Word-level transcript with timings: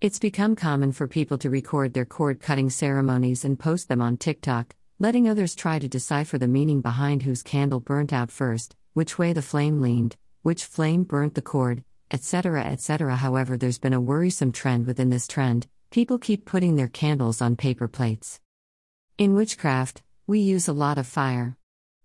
It's 0.00 0.20
become 0.20 0.54
common 0.54 0.92
for 0.92 1.08
people 1.08 1.38
to 1.38 1.50
record 1.50 1.92
their 1.92 2.04
cord 2.04 2.40
cutting 2.40 2.70
ceremonies 2.70 3.44
and 3.44 3.58
post 3.58 3.88
them 3.88 4.00
on 4.00 4.16
TikTok, 4.16 4.76
letting 5.00 5.28
others 5.28 5.56
try 5.56 5.80
to 5.80 5.88
decipher 5.88 6.38
the 6.38 6.46
meaning 6.46 6.80
behind 6.80 7.24
whose 7.24 7.42
candle 7.42 7.80
burnt 7.80 8.12
out 8.12 8.30
first, 8.30 8.76
which 8.92 9.18
way 9.18 9.32
the 9.32 9.42
flame 9.42 9.80
leaned, 9.80 10.16
which 10.42 10.64
flame 10.64 11.02
burnt 11.02 11.34
the 11.34 11.42
cord, 11.42 11.82
etc. 12.12 12.62
etc. 12.62 13.16
However, 13.16 13.56
there's 13.56 13.80
been 13.80 13.92
a 13.92 14.00
worrisome 14.00 14.52
trend 14.52 14.86
within 14.86 15.10
this 15.10 15.26
trend 15.26 15.66
people 15.90 16.18
keep 16.18 16.44
putting 16.44 16.76
their 16.76 16.86
candles 16.86 17.42
on 17.42 17.56
paper 17.56 17.88
plates. 17.88 18.38
In 19.16 19.34
witchcraft, 19.34 20.02
we 20.28 20.38
use 20.38 20.68
a 20.68 20.72
lot 20.72 20.98
of 20.98 21.08
fire. 21.08 21.56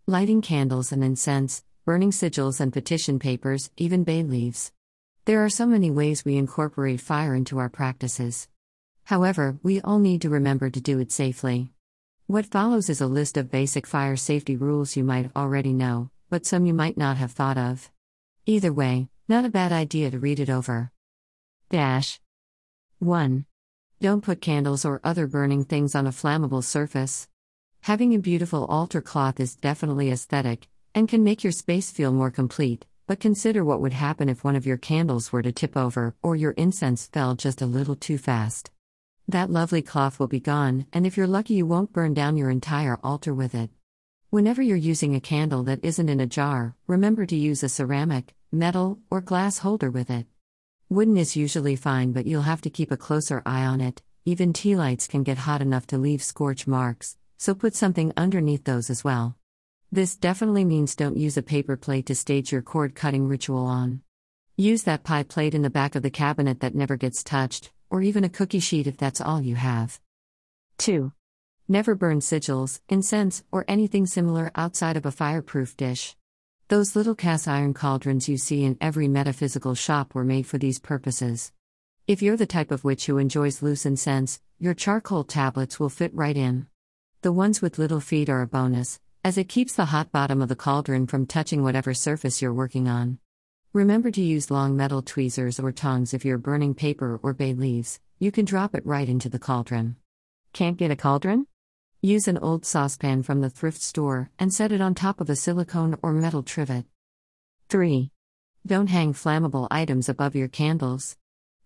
Lighting 0.07 0.41
candles 0.41 0.91
and 0.91 1.03
incense, 1.03 1.63
burning 1.85 2.09
sigils 2.09 2.59
and 2.59 2.73
petition 2.73 3.19
papers, 3.19 3.69
even 3.77 4.03
bay 4.03 4.23
leaves. 4.23 4.71
There 5.25 5.45
are 5.45 5.49
so 5.49 5.65
many 5.65 5.89
ways 5.89 6.25
we 6.25 6.35
incorporate 6.35 6.99
fire 6.99 7.33
into 7.33 7.57
our 7.57 7.69
practices. 7.69 8.49
However, 9.05 9.57
we 9.63 9.79
all 9.79 9.99
need 9.99 10.21
to 10.23 10.29
remember 10.29 10.69
to 10.69 10.81
do 10.81 10.99
it 10.99 11.13
safely. 11.13 11.69
What 12.27 12.45
follows 12.45 12.89
is 12.89 12.99
a 12.99 13.07
list 13.07 13.37
of 13.37 13.49
basic 13.49 13.87
fire 13.87 14.17
safety 14.17 14.57
rules 14.57 14.97
you 14.97 15.05
might 15.05 15.31
already 15.33 15.71
know, 15.71 16.09
but 16.29 16.45
some 16.45 16.65
you 16.65 16.73
might 16.73 16.97
not 16.97 17.15
have 17.15 17.31
thought 17.31 17.57
of. 17.57 17.89
Either 18.45 18.73
way, 18.73 19.07
not 19.29 19.45
a 19.45 19.49
bad 19.49 19.71
idea 19.71 20.11
to 20.11 20.19
read 20.19 20.41
it 20.41 20.49
over. 20.49 20.91
Dash 21.69 22.19
1. 22.99 23.45
Don't 24.01 24.25
put 24.25 24.41
candles 24.41 24.83
or 24.83 24.99
other 25.05 25.25
burning 25.25 25.63
things 25.63 25.95
on 25.95 26.05
a 26.05 26.11
flammable 26.11 26.65
surface. 26.65 27.29
Having 27.83 28.13
a 28.13 28.19
beautiful 28.19 28.65
altar 28.65 28.99
cloth 28.99 29.39
is 29.39 29.55
definitely 29.55 30.11
aesthetic, 30.11 30.67
and 30.93 31.07
can 31.07 31.23
make 31.23 31.45
your 31.45 31.53
space 31.53 31.91
feel 31.91 32.11
more 32.11 32.29
complete, 32.29 32.85
but 33.05 33.19
consider 33.19 33.65
what 33.65 33.81
would 33.81 33.93
happen 33.93 34.29
if 34.29 34.43
one 34.43 34.55
of 34.55 34.65
your 34.65 34.77
candles 34.77 35.31
were 35.31 35.41
to 35.41 35.51
tip 35.51 35.75
over 35.75 36.15
or 36.21 36.35
your 36.35 36.51
incense 36.51 37.07
fell 37.07 37.35
just 37.35 37.61
a 37.61 37.65
little 37.65 37.95
too 37.95 38.17
fast. 38.17 38.71
That 39.27 39.49
lovely 39.49 39.81
cloth 39.81 40.19
will 40.19 40.27
be 40.27 40.39
gone, 40.39 40.85
and 40.91 41.07
if 41.07 41.15
you're 41.15 41.27
lucky, 41.27 41.55
you 41.55 41.65
won't 41.65 41.93
burn 41.93 42.13
down 42.13 42.37
your 42.37 42.49
entire 42.49 42.99
altar 43.03 43.33
with 43.33 43.55
it. 43.55 43.69
Whenever 44.29 44.61
you're 44.61 44.77
using 44.77 45.15
a 45.15 45.21
candle 45.21 45.63
that 45.63 45.83
isn't 45.83 46.09
in 46.09 46.19
a 46.19 46.25
jar, 46.25 46.75
remember 46.87 47.25
to 47.25 47.35
use 47.35 47.63
a 47.63 47.69
ceramic, 47.69 48.33
metal, 48.51 48.99
or 49.09 49.21
glass 49.21 49.59
holder 49.59 49.91
with 49.91 50.09
it. 50.09 50.25
Wooden 50.89 51.17
is 51.17 51.35
usually 51.35 51.75
fine, 51.75 52.11
but 52.11 52.25
you'll 52.25 52.41
have 52.41 52.61
to 52.61 52.69
keep 52.69 52.91
a 52.91 52.97
closer 52.97 53.41
eye 53.45 53.65
on 53.65 53.79
it. 53.79 54.01
Even 54.25 54.53
tea 54.53 54.75
lights 54.75 55.07
can 55.07 55.23
get 55.23 55.39
hot 55.39 55.61
enough 55.61 55.85
to 55.87 55.97
leave 55.97 56.23
scorch 56.23 56.65
marks, 56.65 57.17
so 57.37 57.53
put 57.53 57.75
something 57.75 58.13
underneath 58.15 58.63
those 58.63 58.89
as 58.89 59.03
well. 59.03 59.35
This 59.93 60.15
definitely 60.15 60.65
means 60.65 60.95
don't 60.95 61.17
use 61.17 61.37
a 61.37 61.43
paper 61.43 61.77
plate 61.77 62.07
to 62.07 62.15
stage 62.15 62.51
your 62.51 62.63
cord 62.63 62.95
cutting 62.95 63.27
ritual 63.27 63.67
on. 63.67 64.01
Use 64.57 64.81
that 64.85 65.03
pie 65.03 65.21
plate 65.21 65.53
in 65.53 65.61
the 65.61 65.69
back 65.69 65.93
of 65.93 66.01
the 66.01 66.09
cabinet 66.09 66.61
that 66.61 66.73
never 66.73 66.97
gets 66.97 67.21
touched, 67.23 67.71
or 67.91 68.01
even 68.01 68.23
a 68.23 68.29
cookie 68.29 68.59
sheet 68.59 68.87
if 68.87 68.97
that's 68.97 69.21
all 69.21 69.39
you 69.39 69.53
have. 69.53 69.99
2. 70.79 71.13
Never 71.67 71.93
burn 71.93 72.21
sigils, 72.21 72.81
incense, 72.89 73.43
or 73.51 73.65
anything 73.67 74.07
similar 74.07 74.49
outside 74.55 74.97
of 74.97 75.05
a 75.05 75.11
fireproof 75.11 75.77
dish. 75.77 76.15
Those 76.69 76.95
little 76.95 77.13
cast 77.13 77.47
iron 77.47 77.75
cauldrons 77.75 78.27
you 78.27 78.37
see 78.37 78.63
in 78.63 78.79
every 78.81 79.07
metaphysical 79.07 79.75
shop 79.75 80.15
were 80.15 80.23
made 80.23 80.47
for 80.47 80.57
these 80.57 80.79
purposes. 80.79 81.51
If 82.07 82.23
you're 82.23 82.35
the 82.35 82.47
type 82.47 82.71
of 82.71 82.83
witch 82.83 83.05
who 83.05 83.19
enjoys 83.19 83.61
loose 83.61 83.85
incense, 83.85 84.41
your 84.57 84.73
charcoal 84.73 85.23
tablets 85.23 85.79
will 85.79 85.89
fit 85.89 86.15
right 86.15 86.35
in. 86.35 86.65
The 87.21 87.31
ones 87.31 87.61
with 87.61 87.77
little 87.77 87.99
feet 87.99 88.27
are 88.27 88.41
a 88.41 88.47
bonus, 88.47 88.99
as 89.25 89.37
it 89.37 89.47
keeps 89.47 89.73
the 89.73 89.85
hot 89.85 90.11
bottom 90.11 90.41
of 90.41 90.49
the 90.49 90.55
cauldron 90.55 91.07
from 91.07 91.25
touching 91.25 91.63
whatever 91.63 91.93
surface 91.93 92.41
you're 92.41 92.53
working 92.53 92.89
on. 92.89 93.17
Remember 93.71 94.11
to 94.11 94.21
use 94.21 94.51
long 94.51 94.75
metal 94.75 95.01
tweezers 95.01 95.61
or 95.61 95.71
tongs 95.71 96.13
if 96.13 96.25
you're 96.25 96.37
burning 96.37 96.73
paper 96.73 97.19
or 97.23 97.33
bay 97.33 97.53
leaves, 97.53 98.01
you 98.19 98.31
can 98.33 98.43
drop 98.43 98.75
it 98.75 98.85
right 98.85 99.07
into 99.07 99.29
the 99.29 99.39
cauldron. 99.39 99.95
Can't 100.51 100.75
get 100.75 100.91
a 100.91 100.97
cauldron? 100.97 101.47
Use 102.01 102.27
an 102.27 102.37
old 102.37 102.65
saucepan 102.65 103.23
from 103.23 103.39
the 103.39 103.49
thrift 103.49 103.81
store 103.81 104.29
and 104.37 104.53
set 104.53 104.73
it 104.73 104.81
on 104.81 104.93
top 104.93 105.21
of 105.21 105.29
a 105.29 105.37
silicone 105.37 105.97
or 106.01 106.11
metal 106.11 106.43
trivet. 106.43 106.85
3. 107.69 108.11
Don't 108.65 108.87
hang 108.87 109.13
flammable 109.13 109.69
items 109.71 110.09
above 110.09 110.35
your 110.35 110.49
candles. 110.49 111.15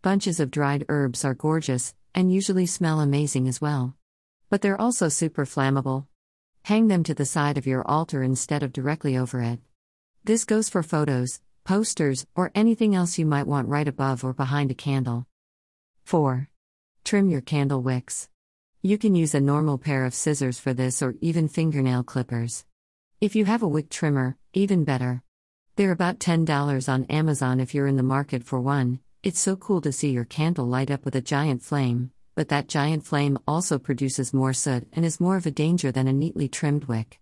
Bunches 0.04 0.40
of 0.40 0.52
dried 0.52 0.86
herbs 0.90 1.26
are 1.26 1.34
gorgeous 1.34 1.96
and 2.14 2.32
usually 2.32 2.68
smell 2.68 3.02
amazing 3.02 3.48
as 3.48 3.60
well. 3.60 3.96
But 4.52 4.62
they're 4.62 4.80
also 4.80 5.10
super 5.10 5.46
flammable. 5.46 6.06
Hang 6.64 6.88
them 6.88 7.04
to 7.04 7.14
the 7.14 7.26
side 7.26 7.58
of 7.58 7.66
your 7.66 7.86
altar 7.88 8.22
instead 8.22 8.64
of 8.64 8.74
directly 8.74 9.18
over 9.18 9.42
it. 9.42 9.60
This 10.24 10.44
goes 10.44 10.68
for 10.68 10.84
photos, 10.84 11.40
posters, 11.64 12.26
or 12.36 12.52
anything 12.54 12.94
else 12.94 13.18
you 13.18 13.26
might 13.26 13.48
want 13.48 13.70
right 13.70 13.88
above 13.88 14.24
or 14.24 14.34
behind 14.34 14.72
a 14.72 14.74
candle. 14.74 15.26
4. 16.04 16.50
Trim 17.06 17.30
your 17.30 17.42
candle 17.42 17.82
wicks. 17.82 18.30
You 18.82 18.98
can 18.98 19.16
use 19.16 19.34
a 19.34 19.40
normal 19.40 19.78
pair 19.78 20.04
of 20.04 20.14
scissors 20.14 20.60
for 20.60 20.74
this 20.74 21.02
or 21.02 21.16
even 21.22 21.48
fingernail 21.48 22.04
clippers. 22.04 22.66
If 23.22 23.36
you 23.36 23.46
have 23.46 23.64
a 23.64 23.68
wick 23.68 23.90
trimmer, 23.90 24.38
even 24.54 24.84
better. 24.84 25.24
They're 25.78 25.92
about 25.92 26.20
$10 26.20 26.90
on 26.90 27.06
Amazon 27.06 27.60
if 27.60 27.74
you're 27.74 27.88
in 27.88 27.98
the 27.98 28.04
market 28.04 28.44
for 28.44 28.60
one. 28.60 29.00
It's 29.24 29.40
so 29.40 29.56
cool 29.56 29.82
to 29.82 29.92
see 29.92 30.12
your 30.12 30.26
candle 30.26 30.66
light 30.66 30.92
up 30.92 31.06
with 31.06 31.16
a 31.16 31.22
giant 31.22 31.62
flame 31.62 32.12
but 32.38 32.50
that 32.50 32.68
giant 32.68 33.04
flame 33.04 33.36
also 33.48 33.80
produces 33.80 34.32
more 34.32 34.54
soot 34.54 34.88
and 34.94 35.04
is 35.04 35.20
more 35.20 35.38
of 35.38 35.48
a 35.48 35.52
danger 35.52 35.92
than 35.92 36.08
a 36.08 36.14
neatly 36.14 36.48
trimmed 36.48 36.84
wick. 36.84 37.20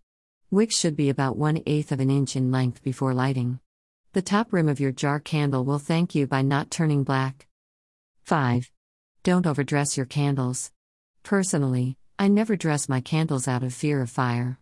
Wicks 0.51 0.77
should 0.77 0.97
be 0.97 1.07
about 1.07 1.37
one 1.37 1.63
eighth 1.65 1.93
of 1.93 2.01
an 2.01 2.09
inch 2.09 2.35
in 2.35 2.51
length 2.51 2.83
before 2.83 3.13
lighting. 3.13 3.61
The 4.11 4.21
top 4.21 4.51
rim 4.51 4.67
of 4.67 4.81
your 4.81 4.91
jar 4.91 5.21
candle 5.21 5.63
will 5.63 5.79
thank 5.79 6.15
you 6.15 6.27
by 6.27 6.41
not 6.41 6.69
turning 6.69 7.05
black. 7.05 7.47
5. 8.23 8.69
Don't 9.23 9.47
overdress 9.47 9.95
your 9.95 10.05
candles. 10.05 10.73
Personally, 11.23 11.95
I 12.19 12.27
never 12.27 12.57
dress 12.57 12.89
my 12.89 12.99
candles 12.99 13.47
out 13.47 13.63
of 13.63 13.73
fear 13.73 14.01
of 14.01 14.09
fire. 14.09 14.59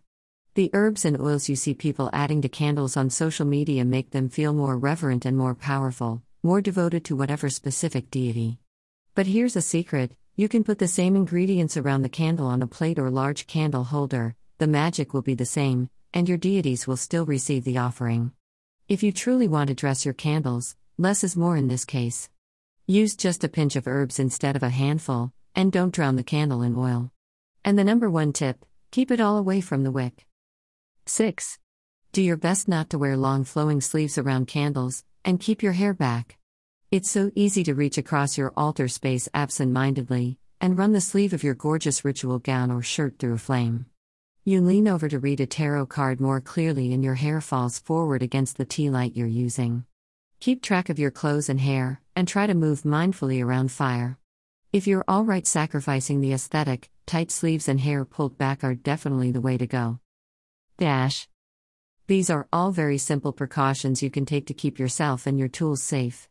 The 0.54 0.70
herbs 0.72 1.04
and 1.04 1.20
oils 1.20 1.48
you 1.48 1.56
see 1.56 1.74
people 1.74 2.10
adding 2.12 2.42
to 2.42 2.48
candles 2.48 2.96
on 2.96 3.10
social 3.10 3.44
media 3.44 3.84
make 3.84 4.12
them 4.12 4.28
feel 4.28 4.52
more 4.52 4.78
reverent 4.78 5.24
and 5.24 5.36
more 5.36 5.56
powerful, 5.56 6.22
more 6.44 6.60
devoted 6.60 7.04
to 7.06 7.16
whatever 7.16 7.50
specific 7.50 8.08
deity. 8.08 8.60
But 9.16 9.26
here's 9.26 9.56
a 9.56 9.60
secret 9.60 10.12
you 10.36 10.48
can 10.48 10.64
put 10.64 10.78
the 10.78 10.88
same 10.88 11.14
ingredients 11.14 11.76
around 11.76 12.02
the 12.02 12.08
candle 12.08 12.46
on 12.46 12.60
a 12.60 12.66
plate 12.66 12.98
or 12.98 13.08
large 13.08 13.46
candle 13.46 13.84
holder, 13.84 14.34
the 14.58 14.66
magic 14.66 15.14
will 15.14 15.22
be 15.22 15.34
the 15.34 15.46
same, 15.46 15.88
and 16.12 16.28
your 16.28 16.38
deities 16.38 16.86
will 16.86 16.96
still 16.96 17.24
receive 17.24 17.62
the 17.62 17.78
offering. 17.78 18.32
If 18.88 19.04
you 19.04 19.12
truly 19.12 19.46
want 19.46 19.68
to 19.68 19.74
dress 19.74 20.04
your 20.04 20.14
candles, 20.14 20.74
less 20.98 21.22
is 21.22 21.36
more 21.36 21.56
in 21.56 21.68
this 21.68 21.84
case. 21.84 22.28
Use 22.86 23.14
just 23.14 23.44
a 23.44 23.48
pinch 23.48 23.76
of 23.76 23.86
herbs 23.86 24.18
instead 24.18 24.56
of 24.56 24.62
a 24.64 24.70
handful, 24.70 25.32
and 25.54 25.70
don't 25.70 25.94
drown 25.94 26.16
the 26.16 26.24
candle 26.24 26.62
in 26.62 26.76
oil. 26.76 27.12
And 27.64 27.78
the 27.78 27.84
number 27.84 28.10
one 28.10 28.32
tip 28.32 28.64
keep 28.90 29.10
it 29.10 29.20
all 29.20 29.36
away 29.36 29.60
from 29.60 29.84
the 29.84 29.90
wick. 29.90 30.26
6. 31.06 31.58
Do 32.12 32.22
your 32.22 32.36
best 32.36 32.68
not 32.68 32.90
to 32.90 32.98
wear 32.98 33.16
long 33.16 33.44
flowing 33.44 33.80
sleeves 33.80 34.18
around 34.18 34.46
candles, 34.46 35.04
and 35.24 35.40
keep 35.40 35.62
your 35.62 35.72
hair 35.72 35.94
back. 35.94 36.38
It's 36.94 37.10
so 37.10 37.32
easy 37.34 37.64
to 37.64 37.74
reach 37.74 37.98
across 37.98 38.38
your 38.38 38.52
altar 38.56 38.86
space 38.86 39.28
absent 39.34 39.72
mindedly 39.72 40.38
and 40.60 40.78
run 40.78 40.92
the 40.92 41.00
sleeve 41.00 41.32
of 41.32 41.42
your 41.42 41.56
gorgeous 41.56 42.04
ritual 42.04 42.38
gown 42.38 42.70
or 42.70 42.82
shirt 42.82 43.18
through 43.18 43.34
a 43.34 43.38
flame. 43.38 43.86
You 44.44 44.60
lean 44.60 44.86
over 44.86 45.08
to 45.08 45.18
read 45.18 45.40
a 45.40 45.46
tarot 45.46 45.86
card 45.86 46.20
more 46.20 46.40
clearly 46.40 46.92
and 46.94 47.02
your 47.02 47.16
hair 47.16 47.40
falls 47.40 47.80
forward 47.80 48.22
against 48.22 48.58
the 48.58 48.64
tea 48.64 48.90
light 48.90 49.16
you're 49.16 49.26
using. 49.26 49.86
Keep 50.38 50.62
track 50.62 50.88
of 50.88 51.00
your 51.00 51.10
clothes 51.10 51.48
and 51.48 51.58
hair, 51.60 52.00
and 52.14 52.28
try 52.28 52.46
to 52.46 52.54
move 52.54 52.82
mindfully 52.82 53.44
around 53.44 53.72
fire. 53.72 54.16
If 54.72 54.86
you're 54.86 55.04
alright 55.08 55.48
sacrificing 55.48 56.20
the 56.20 56.32
aesthetic, 56.32 56.90
tight 57.06 57.32
sleeves 57.32 57.68
and 57.68 57.80
hair 57.80 58.04
pulled 58.04 58.38
back 58.38 58.62
are 58.62 58.76
definitely 58.76 59.32
the 59.32 59.40
way 59.40 59.58
to 59.58 59.66
go. 59.66 59.98
Dash. 60.78 61.26
These 62.06 62.30
are 62.30 62.46
all 62.52 62.70
very 62.70 62.98
simple 62.98 63.32
precautions 63.32 64.00
you 64.00 64.12
can 64.12 64.24
take 64.24 64.46
to 64.46 64.54
keep 64.54 64.78
yourself 64.78 65.26
and 65.26 65.40
your 65.40 65.48
tools 65.48 65.82
safe. 65.82 66.28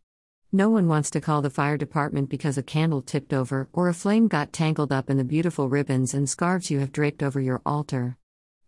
No 0.56 0.70
one 0.70 0.88
wants 0.88 1.10
to 1.10 1.20
call 1.20 1.42
the 1.42 1.50
fire 1.50 1.78
department 1.78 2.30
because 2.30 2.60
a 2.60 2.64
candle 2.64 3.02
tipped 3.02 3.34
over 3.34 3.68
or 3.74 3.90
a 3.90 3.94
flame 3.94 4.28
got 4.28 4.54
tangled 4.54 4.92
up 4.92 5.10
in 5.10 5.18
the 5.18 5.24
beautiful 5.24 5.68
ribbons 5.68 6.14
and 6.14 6.30
scarves 6.30 6.70
you 6.70 6.78
have 6.78 6.92
draped 6.92 7.24
over 7.24 7.42
your 7.42 7.60
altar. 7.66 8.18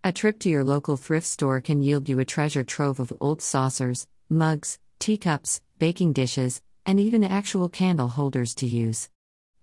A 0.04 0.12
trip 0.12 0.40
to 0.40 0.50
your 0.50 0.64
local 0.64 0.98
thrift 0.98 1.28
store 1.28 1.62
can 1.62 1.84
yield 1.84 2.10
you 2.10 2.20
a 2.20 2.26
treasure 2.26 2.64
trove 2.64 3.00
of 3.00 3.14
old 3.22 3.40
saucers, 3.40 4.08
mugs, 4.30 4.80
teacups, 4.98 5.62
baking 5.78 6.14
dishes, 6.14 6.60
and 6.88 7.00
even 7.00 7.24
actual 7.24 7.70
candle 7.70 8.08
holders 8.08 8.56
to 8.56 8.66
use. 8.66 9.12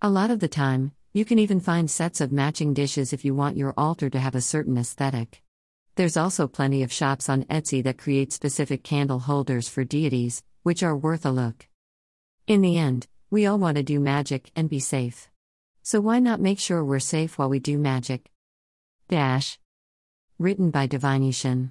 A 0.00 0.08
lot 0.08 0.30
of 0.30 0.38
the 0.38 0.46
time, 0.46 0.92
you 1.12 1.24
can 1.24 1.40
even 1.40 1.58
find 1.58 1.90
sets 1.90 2.20
of 2.20 2.30
matching 2.30 2.72
dishes 2.72 3.12
if 3.12 3.24
you 3.24 3.34
want 3.34 3.56
your 3.56 3.74
altar 3.76 4.08
to 4.08 4.20
have 4.20 4.36
a 4.36 4.40
certain 4.40 4.78
aesthetic. 4.78 5.42
There's 5.96 6.16
also 6.16 6.46
plenty 6.46 6.84
of 6.84 6.92
shops 6.92 7.28
on 7.28 7.46
Etsy 7.46 7.82
that 7.82 7.98
create 7.98 8.32
specific 8.32 8.84
candle 8.84 9.19
holders 9.19 9.69
for 9.69 9.82
deities, 9.82 10.44
which 10.62 10.84
are 10.84 10.96
worth 10.96 11.26
a 11.26 11.32
look. 11.32 11.66
In 12.52 12.60
the 12.60 12.76
end, 12.76 13.06
we 13.31 13.46
all 13.46 13.56
want 13.56 13.78
to 13.78 13.82
do 13.82 13.99
magic 13.99 14.50
and 14.54 14.69
be 14.69 14.78
safe. 14.78 15.31
So 15.82 16.02
why 16.02 16.19
not 16.19 16.38
make 16.38 16.58
sure 16.58 16.84
we're 16.84 16.99
safe 16.99 17.38
while 17.38 17.49
we 17.49 17.58
do 17.58 17.78
magic? 17.78 18.31
Dash. 19.08 19.58
Written 20.38 20.70
by 20.70 20.87
Divineation. 20.87 21.70